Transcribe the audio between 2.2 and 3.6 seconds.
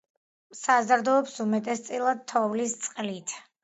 თოვლის წყლით.